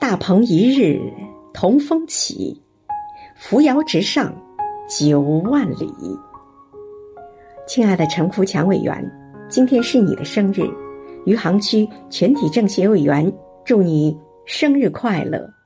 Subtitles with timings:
[0.00, 0.98] 大鹏一日
[1.52, 2.58] 同风起
[3.36, 4.34] 扶摇直上
[4.88, 5.92] 九万里。
[7.68, 9.12] 亲爱的陈福强委员
[9.50, 10.62] 今天是你的生日
[11.26, 13.30] 余杭区全体政协委员
[13.62, 14.16] 祝你
[14.46, 15.59] 生日快乐。